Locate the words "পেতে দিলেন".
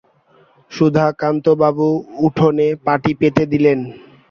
3.19-3.79